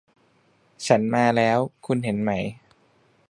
[0.87, 2.31] ฉันมาแล้ว คุณเห็นไหม